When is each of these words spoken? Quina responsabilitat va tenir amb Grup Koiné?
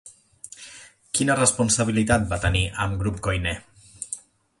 Quina 1.19 1.35
responsabilitat 1.39 2.25
va 2.31 2.39
tenir 2.47 2.63
amb 2.87 2.97
Grup 3.05 3.21
Koiné? 3.29 3.55